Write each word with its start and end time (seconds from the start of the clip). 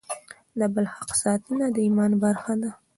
د 0.59 0.61
بل 0.73 0.85
حق 0.95 1.09
ساتنه 1.23 1.65
د 1.75 1.77
ایمان 1.85 2.11
برخه 2.23 2.53
ده. 2.61 2.71